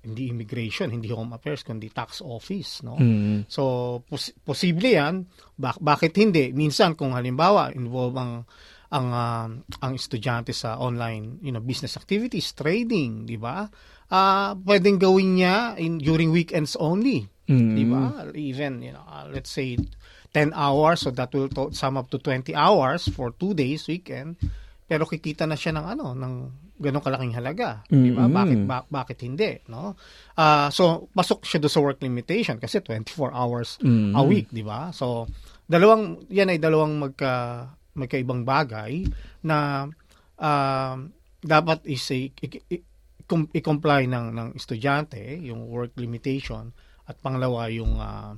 hindi 0.00 0.32
immigration, 0.32 0.88
hindi 0.88 1.12
home 1.12 1.36
affairs 1.36 1.60
kundi 1.60 1.92
tax 1.92 2.24
office 2.24 2.80
no. 2.80 2.96
Mm. 2.96 3.44
So 3.46 3.62
pos- 4.02 4.32
posible 4.40 4.96
'yan. 4.96 5.28
Bak- 5.54 5.78
bakit 5.78 6.16
hindi? 6.16 6.50
Minsan 6.50 6.96
kung 6.96 7.12
halimbawa 7.12 7.68
involve 7.76 8.16
ang 8.16 8.32
ang 8.90 9.06
ah, 9.12 9.46
ang 9.80 9.92
estudyante 9.94 10.50
sa 10.50 10.80
online, 10.80 11.38
you 11.44 11.52
know, 11.52 11.62
business 11.62 11.94
activities, 11.94 12.56
trading, 12.56 13.28
'di 13.28 13.36
ba? 13.36 13.68
Ah, 14.10 14.56
pwedeng 14.56 14.98
gawin 14.98 15.38
niya 15.38 15.76
in 15.76 16.00
during 16.00 16.34
weekends 16.34 16.74
only, 16.74 17.28
Mm. 17.46 17.76
'di 17.76 17.84
ba? 17.86 18.02
Even, 18.34 18.82
you 18.82 18.90
know, 18.90 19.04
ah, 19.04 19.28
let's 19.28 19.52
say 19.52 19.78
10 20.32 20.50
hours 20.54 21.02
so 21.02 21.10
that 21.10 21.30
will 21.30 21.46
to- 21.46 21.70
sum 21.70 21.94
up 21.94 22.08
to 22.08 22.18
20 22.18 22.54
hours 22.54 23.06
for 23.10 23.30
2 23.34 23.52
days 23.52 23.86
weekend. 23.86 24.38
Pero 24.90 25.06
kikita 25.06 25.46
na 25.46 25.54
siya 25.54 25.70
ng 25.72 25.86
ano, 25.88 26.06
ng 26.12 26.34
ganong 26.76 26.98
kalaking 27.00 27.30
halaga, 27.32 27.86
'di 27.86 28.10
ba? 28.10 28.26
Bakit 28.26 28.60
ba- 28.64 28.88
bakit 28.90 29.22
hindi, 29.22 29.54
no? 29.66 29.94
Ah, 30.34 30.66
so 30.68 31.06
pasok 31.08 31.46
siya 31.46 31.58
do 31.58 31.70
sa 31.70 31.78
work 31.78 32.00
limitation 32.00 32.58
kasi 32.58 32.82
24 32.82 33.30
hours 33.30 33.78
Mm. 33.78 34.12
a 34.12 34.22
week, 34.22 34.50
'di 34.50 34.60
ba? 34.62 34.90
So 34.90 35.30
dalawang 35.64 36.26
yan 36.26 36.50
ay 36.50 36.58
dalawang 36.58 36.98
magka 36.98 37.32
magkaibang 37.92 38.42
bagay 38.42 39.06
na 39.40 39.86
um, 40.34 40.96
dapat 41.38 41.86
is 41.86 42.02
i- 42.10 42.34
i- 42.66 42.82
i-comply 43.52 44.04
ng 44.04 44.26
ng 44.32 44.48
estudyante 44.54 45.22
yung 45.40 45.68
work 45.68 45.94
limitation 45.94 46.74
at 47.04 47.14
pangalawa 47.16 47.68
yung 47.68 47.94
ah, 47.94 48.34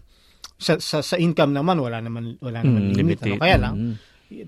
sa, 0.54 0.76
sa 0.76 1.00
sa 1.00 1.16
income 1.16 1.50
naman 1.50 1.74
wala 1.76 1.98
naman 1.98 2.36
wala 2.38 2.60
naman 2.60 2.90
Mm, 2.90 2.94
limit 2.94 3.18
ano 3.20 3.36
kaya 3.36 3.56
lang 3.56 3.74
Mm. 3.74 3.94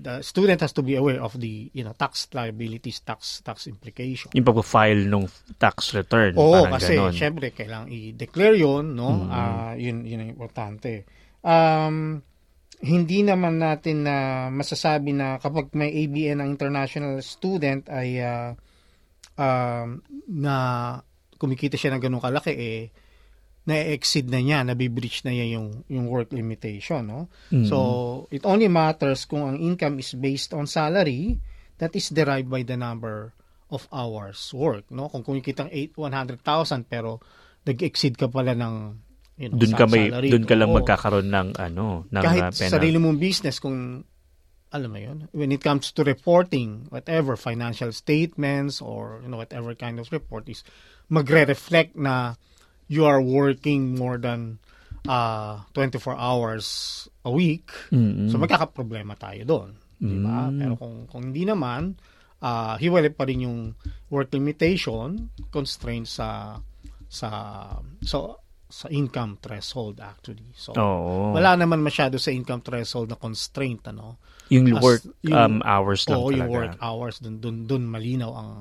The 0.01 0.25
student 0.25 0.59
has 0.65 0.73
to 0.73 0.81
be 0.81 0.97
aware 0.97 1.21
of 1.21 1.37
the 1.37 1.69
you 1.71 1.85
know 1.85 1.93
tax 1.93 2.25
liabilities 2.33 3.05
tax 3.05 3.45
tax 3.45 3.69
implication 3.69 4.33
Yung 4.33 4.47
pag-file 4.47 5.05
ng 5.05 5.29
tax 5.61 5.93
return. 5.93 6.33
Oo, 6.33 6.65
kasi 6.65 6.97
ganon. 6.97 7.13
syempre 7.13 7.53
kailangan 7.53 7.93
i-declare 7.93 8.57
'yon, 8.57 8.97
no? 8.97 9.29
Ah, 9.29 9.77
'yun 9.77 10.01
'yun 10.03 10.25
ang 10.25 10.31
importante. 10.33 11.05
Um 11.45 12.25
hindi 12.81 13.23
naman 13.23 13.61
natin 13.61 14.03
na 14.03 14.47
masasabi 14.51 15.15
na 15.15 15.39
kapag 15.39 15.71
may 15.77 15.93
ABN 16.05 16.43
ang 16.43 16.49
international 16.51 17.23
student 17.23 17.87
ay 17.87 18.19
ah, 18.19 18.51
um, 19.39 20.03
na 20.27 20.55
kumikita 21.39 21.79
siya 21.79 21.95
ng 21.95 22.01
ganung 22.03 22.23
kalaki 22.23 22.53
eh 22.55 22.83
na-exceed 23.65 24.29
na 24.29 24.39
niya, 24.41 24.61
nabi-breach 24.61 25.25
na 25.25 25.33
niya 25.33 25.57
yung 25.57 25.81
yung 25.89 26.05
work 26.05 26.29
limitation, 26.29 27.09
no? 27.09 27.33
Mm. 27.49 27.65
So, 27.65 27.77
it 28.29 28.45
only 28.45 28.69
matters 28.69 29.25
kung 29.25 29.41
ang 29.41 29.57
income 29.57 29.97
is 29.97 30.13
based 30.13 30.53
on 30.53 30.69
salary 30.69 31.41
that 31.81 31.97
is 31.97 32.13
derived 32.13 32.47
by 32.47 32.61
the 32.61 32.77
number 32.77 33.33
of 33.73 33.89
hours 33.89 34.53
work, 34.53 34.85
no? 34.93 35.09
Kung 35.09 35.25
kumikita 35.25 35.65
ng 35.65 35.73
8 35.97 35.97
100,000 36.45 36.85
pero 36.85 37.17
nag-exceed 37.65 38.15
ka 38.21 38.29
pala 38.29 38.53
ng 38.53 39.01
you 39.41 39.49
know, 39.49 39.57
Doon 39.57 39.73
ka 39.73 39.85
may 39.89 40.13
salary. 40.13 40.29
doon 40.29 40.45
ka 40.45 40.55
lang 40.55 40.69
Oo. 40.69 40.77
magkakaroon 40.79 41.29
ng 41.33 41.47
ano, 41.57 42.05
ng 42.13 42.23
kahit 42.23 42.43
uh, 42.45 42.53
penal- 42.53 42.73
sarili 42.77 42.97
mong 43.01 43.17
business 43.17 43.57
kung 43.57 44.05
alam 44.75 44.91
mo 44.91 44.99
yun, 44.99 45.31
when 45.31 45.55
it 45.55 45.63
comes 45.63 45.89
to 45.95 46.03
reporting, 46.03 46.91
whatever, 46.91 47.39
financial 47.39 47.95
statements 47.95 48.83
or 48.83 49.23
you 49.23 49.29
know, 49.31 49.39
whatever 49.39 49.71
kind 49.71 50.03
of 50.03 50.11
report 50.11 50.51
is 50.51 50.67
magre-reflect 51.07 51.95
na 51.95 52.35
you 52.87 53.03
are 53.03 53.19
working 53.19 53.95
more 53.95 54.17
than 54.17 54.57
uh, 55.07 55.61
24 55.73 56.15
hours 56.15 56.65
a 57.23 57.31
week. 57.31 57.69
Mm-mm. 57.89 58.29
So 58.29 58.37
magkakaproblema 58.37 59.17
tayo 59.17 59.41
doon. 59.45 59.69
Di 59.95 60.17
ba? 60.19 60.51
Pero 60.51 60.75
kung, 60.75 61.07
kung 61.07 61.31
hindi 61.31 61.47
naman, 61.47 61.95
uh, 62.43 62.75
hiwalay 62.77 63.09
pa 63.09 63.25
rin 63.25 63.47
yung 63.47 63.59
work 64.09 64.29
limitation 64.33 65.31
constraint 65.49 66.05
sa 66.05 66.59
sa 67.07 67.29
so 68.03 68.41
sa 68.65 68.91
income 68.91 69.39
threshold 69.39 70.01
actually. 70.03 70.51
So 70.53 70.75
Oo. 70.75 71.31
wala 71.31 71.55
naman 71.55 71.79
masyado 71.79 72.19
sa 72.19 72.29
income 72.29 72.61
threshold 72.61 73.13
na 73.13 73.17
constraint 73.17 73.87
ano. 73.87 74.19
yung 74.45 74.77
As- 74.77 74.83
work 74.83 75.01
yung- 75.25 75.33
um, 75.33 75.55
hours 75.65 76.05
lang 76.05 76.17
Oo, 76.21 76.29
talaga. 76.29 76.37
yung 76.37 76.49
work 76.53 76.75
hours 76.77 77.15
dun 77.17 77.41
dun, 77.41 77.65
dun 77.65 77.89
malinaw 77.89 78.29
ang 78.29 78.51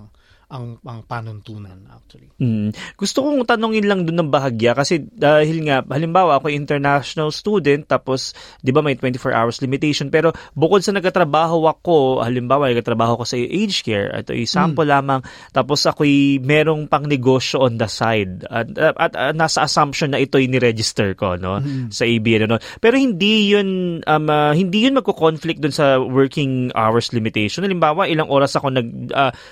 ang 0.52 0.76
ang 0.84 1.00
panuntunan 1.04 1.76
actually. 1.88 2.28
Mm. 2.40 2.76
Gusto 2.96 3.24
kong 3.24 3.48
tanongin 3.48 3.88
lang 3.88 4.04
doon 4.04 4.24
ng 4.24 4.30
bahagya 4.32 4.76
kasi 4.76 5.00
dahil 5.00 5.64
nga 5.64 5.80
halimbawa 5.88 6.40
ako 6.40 6.52
international 6.52 7.32
student 7.32 7.88
tapos 7.88 8.36
'di 8.60 8.70
ba 8.72 8.84
may 8.84 8.96
24 8.96 9.32
hours 9.32 9.58
limitation. 9.64 10.12
Pero 10.12 10.36
bukod 10.52 10.84
sa 10.84 10.92
nagtatrabaho 10.92 11.64
ako 11.68 12.20
halimbawa 12.20 12.68
nagtatrabaho 12.72 13.20
ko 13.20 13.24
sa 13.24 13.36
aged 13.40 13.82
care 13.84 14.12
ito 14.20 14.36
ay 14.36 14.44
sample 14.44 14.88
lamang 14.88 15.24
tapos 15.50 15.84
ako'y 15.88 16.40
merong 16.40 16.86
pang 16.88 17.04
negosyo 17.04 17.64
on 17.64 17.80
the 17.80 17.88
side. 17.88 18.44
At, 18.48 18.72
at, 18.76 18.94
at, 18.96 19.12
at 19.16 19.34
nasa 19.36 19.64
assumption 19.64 20.12
na 20.12 20.20
ito'y 20.20 20.48
ni-register 20.48 21.16
ko 21.16 21.36
no? 21.40 21.60
Sa 21.88 22.04
ABN 22.04 22.48
no? 22.48 22.60
Pero 22.80 23.00
hindi 23.00 23.52
yun 23.52 24.00
um, 24.04 24.26
ah, 24.28 24.52
hindi 24.52 24.86
yun 24.86 24.96
magko-conflict 24.96 25.60
doon 25.60 25.74
sa 25.74 25.98
working 26.00 26.72
hours 26.76 27.10
limitation. 27.16 27.64
Halimbawa 27.64 28.06
ilang 28.08 28.28
oras 28.28 28.56
ako 28.56 28.70
nag 28.74 28.88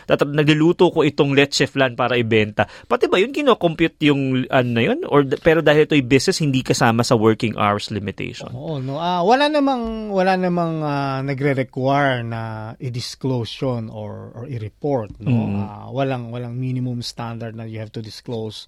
tat- 0.07 0.29
nagluluto 0.29 0.82
ko 0.91 1.05
itong 1.07 1.37
leche 1.37 1.69
flan 1.71 1.95
para 1.95 2.17
ibenta. 2.19 2.67
Pati 2.67 3.07
ba 3.07 3.21
yun 3.21 3.31
kino-compute 3.31 4.01
yung 4.09 4.49
ano 4.49 4.69
na 4.73 4.83
yun? 4.83 5.05
Or, 5.07 5.23
pero 5.39 5.61
dahil 5.63 5.87
ito'y 5.87 6.03
business, 6.03 6.43
hindi 6.43 6.65
kasama 6.65 7.07
sa 7.07 7.15
working 7.15 7.55
hours 7.55 7.93
limitation? 7.93 8.51
Oo, 8.51 8.81
no. 8.83 8.99
Ah, 8.99 9.23
wala 9.23 9.47
namang 9.47 10.11
wala 10.11 10.35
namang 10.35 10.83
ah, 10.83 11.21
nagre-require 11.23 12.27
na 12.27 12.73
i-disclose 12.81 13.53
yun 13.63 13.93
or 13.93 14.33
or 14.35 14.45
i-report, 14.49 15.15
no. 15.23 15.31
Mm. 15.31 15.55
Ah, 15.63 15.87
walang 15.93 16.35
walang 16.35 16.59
minimum 16.59 17.05
standard 17.05 17.55
na 17.55 17.69
you 17.69 17.79
have 17.79 17.93
to 17.93 18.03
disclose 18.03 18.67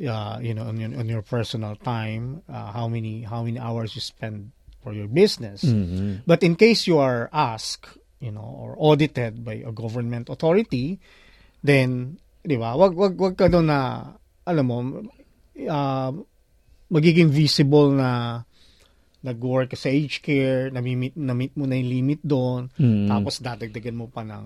uh, 0.00 0.38
you 0.42 0.54
know 0.54 0.66
on 0.66 0.80
your, 0.80 0.90
on 0.98 1.06
your 1.06 1.22
personal 1.22 1.76
time 1.76 2.42
ah, 2.50 2.72
how 2.72 2.88
many 2.88 3.22
how 3.22 3.44
many 3.44 3.60
hours 3.60 3.94
you 3.94 4.02
spend 4.02 4.50
for 4.84 4.92
your 4.92 5.08
business. 5.08 5.64
Mhm. 5.64 6.28
But 6.28 6.44
in 6.44 6.60
case 6.60 6.84
you 6.84 7.00
are 7.00 7.32
asked, 7.32 7.88
you 8.20 8.28
know, 8.28 8.44
or 8.44 8.76
audited 8.76 9.40
by 9.40 9.64
a 9.64 9.72
government 9.72 10.28
authority, 10.28 11.00
then, 11.64 12.20
di 12.44 12.60
ba, 12.60 12.76
wag, 12.76 12.92
wag, 12.92 13.16
wag 13.16 13.34
ka 13.34 13.48
doon 13.48 13.66
na, 13.66 14.12
alam 14.44 14.64
mo, 14.68 14.76
uh, 15.56 16.12
magiging 16.92 17.32
visible 17.32 17.88
na 17.90 18.44
nag-work 19.24 19.72
ka 19.72 19.76
sa 19.80 19.88
aged 19.88 20.20
care, 20.20 20.68
na-meet, 20.68 21.16
na-meet 21.16 21.56
mo 21.56 21.64
na 21.64 21.80
yung 21.80 21.88
limit 21.90 22.20
doon, 22.20 22.68
Mm. 22.76 23.08
tapos 23.08 23.40
dadagdagan 23.40 23.96
mo 23.96 24.06
pa 24.12 24.20
ng 24.20 24.44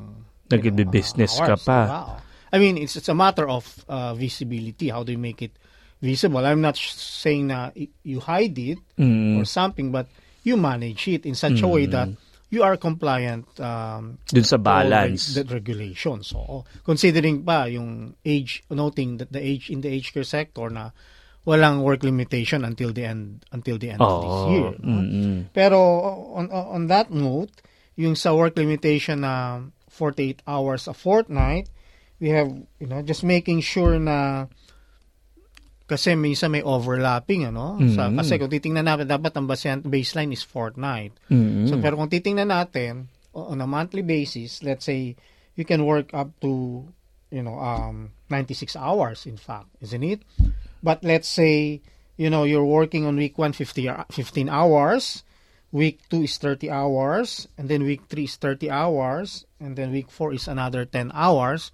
you 0.49 0.51
Nagbe-business 0.55 1.35
know, 1.43 1.45
ka 1.45 1.57
pa. 1.59 1.79
diba? 1.83 2.01
I 2.49 2.57
mean, 2.57 2.79
it's 2.81 2.97
it's 2.97 3.11
a 3.11 3.19
matter 3.19 3.45
of 3.45 3.67
uh, 3.91 4.15
visibility. 4.17 4.89
How 4.89 5.05
do 5.05 5.13
you 5.13 5.21
make 5.21 5.45
it 5.45 5.53
visible? 6.01 6.41
I'm 6.41 6.65
not 6.65 6.81
saying 6.81 7.53
na 7.53 7.69
you 8.01 8.23
hide 8.25 8.57
it 8.57 8.81
Mm. 8.97 9.37
or 9.37 9.45
something, 9.45 9.93
but 9.93 10.09
you 10.41 10.57
manage 10.57 11.05
it 11.13 11.27
in 11.29 11.35
such 11.37 11.61
a 11.61 11.69
way 11.69 11.85
that 11.93 12.09
you 12.51 12.63
are 12.63 12.77
compliant 12.77 13.45
um, 13.61 14.19
Dun 14.29 14.45
sa 14.45 14.57
balance. 14.57 15.35
the 15.35 15.45
regulations. 15.45 16.33
So, 16.33 16.65
considering 16.85 17.45
pa 17.45 17.69
yung 17.69 18.17
age, 18.25 18.65
noting 18.71 19.19
that 19.19 19.33
the 19.33 19.41
age 19.41 19.69
in 19.69 19.81
the 19.81 19.89
age 19.93 20.13
care 20.13 20.25
sector 20.25 20.71
na 20.71 20.91
walang 21.45 21.81
work 21.81 22.05
limitation 22.05 22.65
until 22.65 22.93
the 22.93 23.05
end 23.05 23.45
until 23.53 23.79
the 23.79 23.91
end 23.91 24.01
of 24.01 24.21
this 24.21 24.41
year. 24.53 24.71
no? 24.81 25.01
Mm-mm. 25.01 25.37
Pero 25.53 25.79
on, 26.37 26.53
on 26.53 26.65
on 26.77 26.83
that 26.89 27.09
note, 27.13 27.53
yung 27.97 28.17
sa 28.17 28.33
work 28.37 28.57
limitation 28.57 29.25
na 29.25 29.65
48 29.89 30.45
hours 30.47 30.87
a 30.87 30.95
fortnight, 30.95 31.69
we 32.21 32.29
have, 32.31 32.49
you 32.79 32.87
know, 32.87 33.03
just 33.03 33.25
making 33.25 33.61
sure 33.61 33.99
na 33.99 34.47
kasi 35.89 36.13
minsan 36.13 36.53
may 36.53 36.61
overlapping 36.61 37.49
ano 37.49 37.81
sa 37.97 38.07
Mhm. 38.07 38.17
kasi 38.21 38.33
kung 38.37 38.53
titingnan 38.53 38.85
natin 38.85 39.09
dapat 39.09 39.33
ang 39.35 39.49
basehan- 39.49 39.83
baseline 39.83 40.31
is 40.31 40.45
fortnight 40.45 41.17
Mm-mm. 41.27 41.65
so 41.65 41.81
pero 41.81 41.97
kung 41.97 42.13
titingnan 42.13 42.53
natin 42.53 43.09
on 43.33 43.59
a 43.59 43.67
monthly 43.67 44.05
basis 44.05 44.61
let's 44.61 44.85
say 44.85 45.17
you 45.57 45.65
can 45.65 45.83
work 45.83 46.13
up 46.13 46.29
to 46.39 46.85
you 47.33 47.41
know 47.41 47.57
um 47.57 48.13
96 48.29 48.77
hours 48.77 49.25
in 49.25 49.41
fact 49.41 49.67
isn't 49.81 50.05
it 50.05 50.21
but 50.85 51.01
let's 51.01 51.27
say 51.27 51.81
you 52.21 52.29
know 52.29 52.45
you're 52.45 52.67
working 52.69 53.09
on 53.09 53.17
week 53.17 53.41
1 53.41 53.57
50 53.57 53.89
hou- 53.89 54.05
15 54.13 54.53
hours 54.53 55.25
week 55.73 56.01
2 56.09 56.25
is 56.25 56.37
30 56.37 56.69
hours 56.69 57.49
and 57.57 57.69
then 57.69 57.85
week 57.85 58.05
3 58.09 58.25
is 58.25 58.37
30 58.37 58.69
hours 58.69 59.45
and 59.57 59.77
then 59.77 59.89
week 59.89 60.09
4 60.09 60.33
is 60.33 60.49
another 60.49 60.85
10 60.85 61.13
hours 61.13 61.73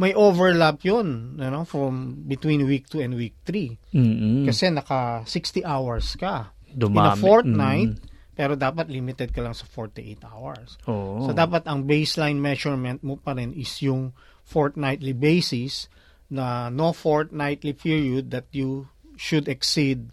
may 0.00 0.16
overlap 0.16 0.80
yun 0.80 1.36
you 1.36 1.50
know 1.52 1.62
from 1.62 2.24
between 2.24 2.64
week 2.64 2.88
2 2.88 3.04
and 3.04 3.12
week 3.14 3.36
3 3.44 3.76
Mm-mm. 3.92 4.48
kasi 4.48 4.72
naka 4.72 5.20
60 5.28 5.60
hours 5.62 6.16
ka 6.16 6.56
in 6.64 6.80
a 6.80 6.88
Dumami. 6.88 7.20
fortnight 7.20 7.92
Mm. 8.00 8.08
pero 8.32 8.56
dapat 8.56 8.88
limited 8.88 9.36
ka 9.36 9.44
lang 9.44 9.52
sa 9.52 9.68
48 9.68 10.24
hours 10.24 10.80
Oo. 10.88 11.28
So 11.28 11.36
dapat 11.36 11.68
ang 11.68 11.84
baseline 11.84 12.40
measurement 12.40 13.04
mo 13.04 13.20
pa 13.20 13.36
rin 13.36 13.52
is 13.52 13.68
yung 13.84 14.16
fortnightly 14.40 15.12
basis 15.12 15.92
na 16.32 16.72
no 16.72 16.96
fortnightly 16.96 17.76
period 17.76 18.32
that 18.32 18.48
you 18.50 18.88
should 19.20 19.44
exceed 19.44 20.08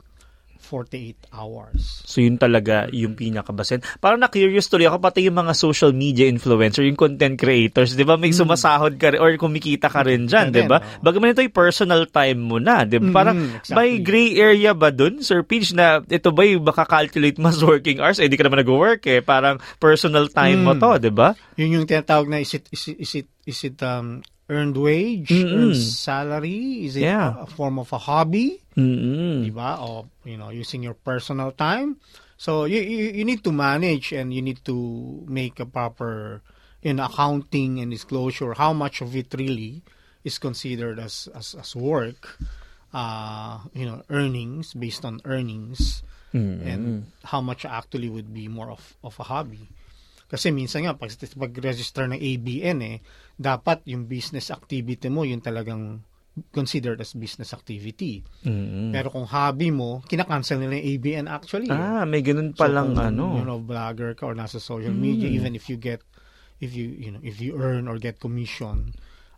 48 0.60 1.32
hours. 1.32 2.02
So 2.04 2.20
yun 2.20 2.36
talaga 2.36 2.90
yung 2.90 3.14
pinakabasen. 3.14 3.80
Parang 3.98 4.18
na-curious 4.18 4.68
tuloy 4.68 4.86
ako 4.86 4.98
pati 5.00 5.24
yung 5.24 5.38
mga 5.38 5.54
social 5.54 5.94
media 5.94 6.26
influencer, 6.26 6.84
yung 6.84 6.98
content 6.98 7.34
creators, 7.34 7.94
'di 7.94 8.04
ba? 8.04 8.16
May 8.16 8.34
sumasahod 8.34 8.98
ka 8.98 9.14
rin 9.14 9.20
or 9.22 9.32
kumikita 9.38 9.88
ka 9.88 10.02
rin 10.02 10.26
diyan, 10.26 10.50
Ka 10.50 10.54
'di 10.54 10.64
ba? 10.66 10.78
din, 10.78 10.88
oo. 10.90 11.02
Bagaman 11.02 11.32
ito 11.32 11.42
yung 11.42 11.56
personal 11.56 12.04
time 12.08 12.40
mo 12.42 12.58
na, 12.58 12.84
'di 12.84 12.98
ba? 12.98 13.08
Mm, 13.08 13.16
Parang 13.16 13.36
exactly. 13.58 13.76
may 13.76 13.92
gray 14.00 14.30
area 14.36 14.72
ba 14.74 14.90
dun, 14.90 15.22
Sir 15.22 15.42
Peach, 15.42 15.72
na 15.72 16.02
ito 16.02 16.30
ba 16.30 16.44
yung 16.44 16.66
baka 16.66 16.84
calculate 16.84 17.38
mas 17.38 17.62
working 17.62 18.02
hours? 18.02 18.18
Eh, 18.18 18.28
di 18.28 18.36
ka 18.36 18.44
naman 18.44 18.62
nag-work 18.62 19.06
eh. 19.06 19.22
Parang 19.22 19.58
personal 19.78 20.28
time 20.28 20.62
mo 20.62 20.74
Mm. 20.74 20.82
to, 20.82 20.90
'di 21.00 21.12
ba? 21.12 21.30
Yun 21.56 21.82
yung 21.82 21.88
tinatawag 21.88 22.28
na 22.28 22.38
is 22.38 22.54
it 22.54 22.66
is 22.70 22.84
it 22.88 22.98
is 22.98 23.12
it, 23.16 23.28
is 23.46 23.60
it 23.64 23.78
um, 23.82 24.22
earned 24.50 24.78
wage, 24.78 25.30
Mm-mm. 25.30 25.54
earned 25.54 25.76
salary, 25.78 26.86
is 26.88 26.96
it 26.96 27.02
Yeah. 27.04 27.36
a, 27.36 27.44
a 27.44 27.48
form 27.48 27.80
of 27.80 27.92
a 27.92 27.98
hobby? 28.00 28.64
Mm. 28.78 29.44
di 29.44 29.50
ba? 29.52 29.78
O, 29.82 30.08
you 30.24 30.38
know, 30.38 30.50
using 30.54 30.84
your 30.84 30.94
personal 30.94 31.52
time. 31.52 31.98
So, 32.38 32.66
you, 32.70 32.80
you, 32.80 33.06
you 33.22 33.26
need 33.26 33.44
to 33.44 33.52
manage 33.52 34.14
and 34.14 34.30
you 34.32 34.42
need 34.46 34.62
to 34.70 34.76
make 35.28 35.60
a 35.60 35.66
proper 35.66 36.42
know, 36.94 37.06
accounting 37.10 37.80
and 37.82 37.90
disclosure 37.92 38.54
how 38.54 38.72
much 38.74 39.02
of 39.02 39.16
it 39.18 39.34
really 39.34 39.82
is 40.24 40.38
considered 40.38 41.00
as, 41.00 41.28
as, 41.34 41.56
as 41.58 41.76
work, 41.76 42.38
uh, 42.94 43.60
you 43.74 43.86
know, 43.86 44.04
earnings, 44.10 44.74
based 44.74 45.04
on 45.06 45.20
earnings, 45.26 46.04
Mm. 46.36 46.60
and 46.68 46.84
how 47.24 47.40
much 47.40 47.64
actually 47.64 48.10
would 48.12 48.34
be 48.36 48.48
more 48.52 48.70
of, 48.70 48.84
of 49.02 49.16
a 49.18 49.24
hobby. 49.24 49.70
Kasi 50.28 50.52
minsan 50.52 50.84
nga, 50.84 50.94
pag, 51.00 51.12
pag-register 51.16 52.08
ng 52.12 52.20
ABN 52.20 52.80
eh, 52.84 52.98
dapat 53.40 53.84
yung 53.88 54.06
business 54.12 54.52
activity 54.52 55.08
mo, 55.08 55.24
yung 55.24 55.40
talagang 55.40 56.04
considered 56.54 57.02
as 57.02 57.18
business 57.18 57.56
activity. 57.56 58.22
Mm. 58.46 58.94
Pero 58.94 59.10
kung 59.10 59.26
hobby 59.26 59.74
mo, 59.74 60.06
kinakancel 60.06 60.62
nila 60.62 60.78
yung 60.78 60.88
ABN 61.00 61.26
actually. 61.32 61.72
eh. 61.72 61.74
Ah, 61.74 62.04
may 62.06 62.22
ganun 62.22 62.54
So, 62.54 62.62
palang 62.62 62.94
kung, 62.94 63.18
ano. 63.18 63.40
You 63.40 63.44
know, 63.48 63.60
vlogger 63.64 64.14
ka 64.14 64.30
or 64.30 64.36
nasa 64.38 64.60
social 64.62 64.94
Mm. 64.94 65.02
media, 65.02 65.28
even 65.32 65.56
if 65.58 65.66
you 65.72 65.80
get, 65.80 66.04
if 66.62 66.76
you, 66.76 66.92
you 66.94 67.10
know, 67.10 67.24
if 67.24 67.42
you 67.42 67.58
earn 67.58 67.88
or 67.88 67.98
get 67.98 68.20
commission, 68.22 68.94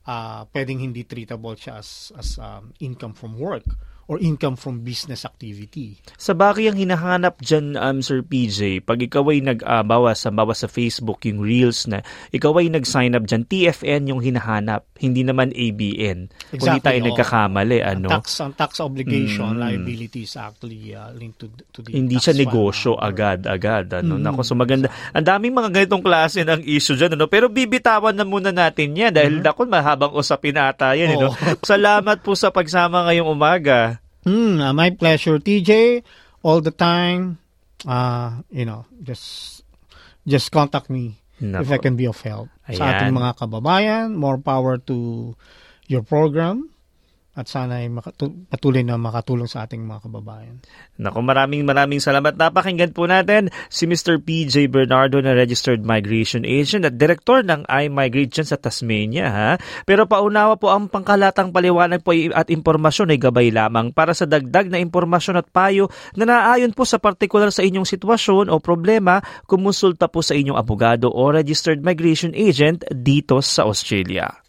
uh, 0.09 0.43
pwedeng 0.51 0.81
hindi 0.81 1.05
treatable 1.05 1.53
siya 1.55 1.79
as, 1.79 2.11
as 2.17 2.35
um, 2.41 2.73
income 2.81 3.13
from 3.13 3.37
work 3.37 3.65
or 4.09 4.17
income 4.17 4.57
from 4.57 4.81
business 4.81 5.21
activity. 5.21 6.01
Sa 6.17 6.33
bagay 6.33 6.65
ang 6.65 6.73
hinahanap 6.75 7.37
dyan, 7.39 7.77
um, 7.77 8.01
Sir 8.01 8.25
PJ, 8.25 8.81
pag 8.81 8.97
ikaw 8.97 9.21
ay 9.29 9.45
nag-bawa 9.45 10.17
sa, 10.17 10.33
bawa 10.33 10.57
sa 10.57 10.65
Facebook, 10.65 11.21
yung 11.29 11.45
Reels 11.45 11.85
na, 11.85 12.01
ikaw 12.33 12.57
ay 12.57 12.73
nag-sign 12.73 13.13
up 13.13 13.29
dyan, 13.29 13.45
TFN 13.45 14.09
yung 14.09 14.17
hinahanap, 14.17 14.89
hindi 14.97 15.21
naman 15.21 15.53
ABN. 15.53 16.25
Kung 16.25 16.57
hindi 16.57 16.81
Exactly, 16.81 16.81
tayo 16.81 16.99
oo. 16.99 17.07
nagkakamali, 17.13 17.77
ano? 17.85 18.07
Ang 18.09 18.15
tax, 18.17 18.25
ang 18.41 18.53
tax 18.57 18.71
obligation, 18.81 19.53
Mm. 19.53 19.61
liability 19.61 20.25
is 20.25 20.33
actually 20.33 20.89
uh, 20.91 21.13
linked 21.13 21.37
to, 21.37 21.47
to 21.69 21.85
the 21.85 21.93
hindi 21.93 22.17
tax 22.17 22.25
siya 22.25 22.35
negosyo 22.41 22.97
agad-agad. 22.97 23.93
Ano? 23.93 24.17
Mm. 24.17 24.25
Nako, 24.25 24.41
so 24.41 24.57
maganda. 24.57 24.89
Ang 25.13 25.21
daming 25.21 25.53
mga 25.53 25.69
ganitong 25.69 26.01
klase 26.01 26.41
ng 26.41 26.65
issue 26.65 26.97
dyan. 26.97 27.13
Ano? 27.13 27.29
Pero 27.29 27.45
bibitawan 27.45 28.17
na 28.17 28.25
muna 28.25 28.49
natin 28.49 28.97
yan 28.97 29.13
dahil 29.13 29.37
Mm-hmm. 29.37 29.45
dako, 29.45 29.69
mahabang 29.69 30.17
usapin 30.17 30.57
ata 30.57 30.97
yan. 30.97 31.13
Ano? 31.13 31.29
Salamat 31.61 32.25
po 32.25 32.33
sa 32.33 32.49
pagsama 32.49 33.05
ngayong 33.05 33.29
umaga. 33.29 33.98
Mm, 34.29 34.61
uh, 34.61 34.73
my 34.77 34.93
pleasure, 34.93 35.41
TJ. 35.41 36.03
All 36.45 36.61
the 36.61 36.71
time. 36.71 37.41
Uh, 37.81 38.45
you 38.53 38.63
know, 38.63 38.85
just 39.01 39.63
just 40.27 40.51
contact 40.53 40.89
me 40.93 41.17
Nako. 41.41 41.61
if 41.65 41.71
I 41.71 41.77
can 41.81 41.95
be 41.97 42.05
of 42.05 42.21
help. 42.21 42.53
Sa 42.69 42.85
Ayan. 42.85 43.09
ating 43.09 43.13
mga 43.17 43.31
kababayan, 43.41 44.13
more 44.13 44.37
power 44.37 44.77
to 44.85 45.33
your 45.89 46.05
program. 46.05 46.69
At 47.37 47.45
sana 47.45 47.85
ay 47.85 47.93
makatu- 47.93 48.49
patuloy 48.49 48.81
na 48.81 48.97
makatulong 48.97 49.45
sa 49.45 49.63
ating 49.63 49.85
mga 49.85 50.09
kababayan. 50.09 50.59
Nako, 50.97 51.21
maraming 51.21 51.61
maraming 51.61 52.01
salamat. 52.01 52.33
Napakinggan 52.33 52.89
po 52.89 53.05
natin 53.05 53.53
si 53.69 53.85
Mr. 53.85 54.17
PJ 54.17 54.65
Bernardo 54.67 55.21
na 55.21 55.37
Registered 55.37 55.85
Migration 55.85 56.41
Agent 56.41 56.89
at 56.89 56.97
Direktor 56.97 57.45
ng 57.45 57.69
iMigrate 57.69 58.33
dyan 58.33 58.49
sa 58.49 58.57
Tasmania. 58.57 59.29
Ha? 59.29 59.51
Pero 59.85 60.09
paunawa 60.09 60.57
po 60.57 60.73
ang 60.73 60.89
pangkalatang 60.89 61.53
paliwanag 61.53 62.01
po 62.01 62.17
at 62.33 62.49
impormasyon 62.49 63.13
ay 63.13 63.21
gabay 63.21 63.53
lamang 63.53 63.93
para 63.93 64.17
sa 64.17 64.25
dagdag 64.25 64.73
na 64.73 64.81
impormasyon 64.81 65.37
at 65.37 65.47
payo 65.53 65.87
na 66.17 66.25
naayon 66.25 66.73
po 66.73 66.83
sa 66.83 66.97
partikular 66.97 67.53
sa 67.53 67.61
inyong 67.61 67.85
sitwasyon 67.85 68.49
o 68.49 68.57
problema, 68.57 69.21
kumonsulta 69.45 70.09
po 70.09 70.25
sa 70.25 70.33
inyong 70.33 70.57
abogado 70.57 71.13
o 71.13 71.29
Registered 71.29 71.85
Migration 71.85 72.33
Agent 72.33 72.83
dito 72.89 73.37
sa 73.45 73.69
Australia. 73.69 74.48